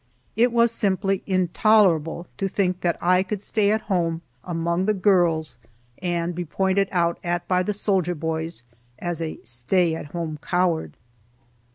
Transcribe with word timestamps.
It 0.35 0.51
was 0.51 0.71
simply 0.71 1.21
intolerable 1.27 2.25
to 2.37 2.47
think 2.47 2.81
that 2.81 2.97
I 3.01 3.21
could 3.21 3.39
stay 3.39 3.69
at 3.69 3.81
home, 3.81 4.23
among 4.43 4.85
the 4.87 4.95
girls, 4.95 5.57
and 5.99 6.33
be 6.33 6.43
pointed 6.43 6.89
at 6.89 7.47
by 7.47 7.61
the 7.61 7.75
soldier 7.75 8.15
boys 8.15 8.63
as 8.97 9.21
a 9.21 9.37
stay 9.43 9.93
at 9.93 10.07
home 10.07 10.39
coward. 10.41 10.97